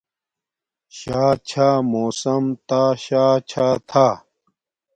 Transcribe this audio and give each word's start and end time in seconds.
شاہ 0.97 1.33
چھاہ 1.47 1.77
موسم 1.91 2.43
تا 2.67 2.81
شاہ 3.03 3.35
چھاہ 3.49 3.77
تھا 3.89 4.07